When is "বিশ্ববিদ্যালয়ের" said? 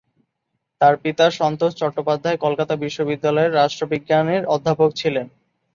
2.77-3.55